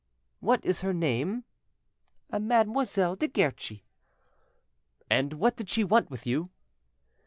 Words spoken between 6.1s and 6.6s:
you?"